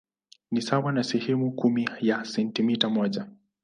Ni 0.51 0.61
sawa 0.61 0.91
na 0.91 1.03
sehemu 1.03 1.45
ya 1.45 1.51
kumi 1.51 1.89
ya 2.01 2.25
sentimita 2.25 2.89
moja. 2.89 3.27